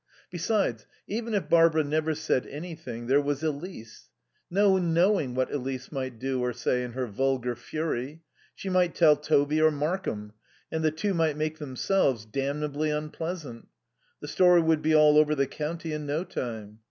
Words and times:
Besides, 0.31 0.87
even 1.05 1.35
if 1.35 1.47
Barbara 1.47 1.83
never 1.83 2.15
said 2.15 2.47
anything, 2.47 3.05
there 3.05 3.21
was 3.21 3.43
Elise. 3.43 4.09
No 4.49 4.79
knowing 4.79 5.35
what 5.35 5.51
Elise 5.53 5.91
might 5.91 6.17
do 6.17 6.41
or 6.43 6.53
say 6.53 6.83
in 6.83 6.93
her 6.93 7.05
vulgar 7.05 7.55
fury. 7.55 8.23
She 8.55 8.67
might 8.67 8.95
tell 8.95 9.15
Toby 9.15 9.61
or 9.61 9.69
Markham, 9.69 10.33
and 10.71 10.83
the 10.83 10.89
two 10.89 11.13
might 11.13 11.37
make 11.37 11.59
themselves 11.59 12.25
damnably 12.25 12.89
unpleasant. 12.89 13.67
The 14.21 14.27
story 14.27 14.63
would 14.63 14.81
be 14.81 14.95
all 14.95 15.19
over 15.19 15.35
the 15.35 15.45
county 15.45 15.93
in 15.93 16.07
no 16.07 16.23
time. 16.23 16.79